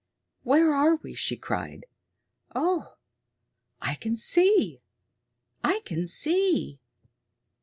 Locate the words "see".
4.17-4.81, 6.07-6.79